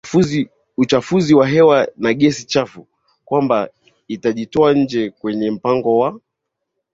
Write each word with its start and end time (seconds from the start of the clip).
uchafuzi 0.77 1.35
wa 1.35 1.47
hewa 1.47 1.87
na 1.97 2.13
gesi 2.13 2.45
chafu 2.45 2.87
kwamba 3.25 3.69
itajitoa 4.07 4.73
nje 4.73 5.09
kwenye 5.09 5.51
mpango 5.51 5.97
wa 5.97 6.19